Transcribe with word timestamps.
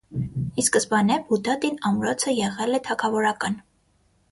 Ի 0.61 0.63
սկզբանե, 0.63 1.17
Բուդատին 1.27 1.77
ամրոցը 1.91 2.35
եղել 2.39 2.81
է 2.81 2.83
թագավորական։ 2.91 3.63